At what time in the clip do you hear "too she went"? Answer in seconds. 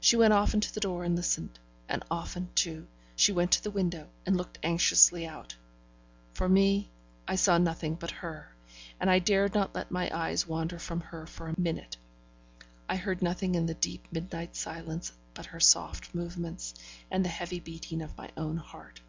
2.56-3.52